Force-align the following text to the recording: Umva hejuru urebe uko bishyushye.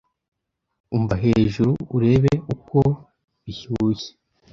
Umva 0.95 1.15
hejuru 1.23 1.71
urebe 1.95 2.33
uko 2.53 2.79
bishyushye. 3.43 4.11